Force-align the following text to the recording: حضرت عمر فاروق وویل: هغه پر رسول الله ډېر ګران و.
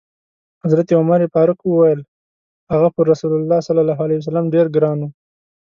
حضرت 0.63 0.87
عمر 0.99 1.21
فاروق 1.33 1.59
وویل: 1.67 2.01
هغه 2.71 2.87
پر 2.95 3.03
رسول 3.11 3.31
الله 3.35 4.51
ډېر 4.55 4.67
ګران 4.75 4.99
و. 5.01 5.07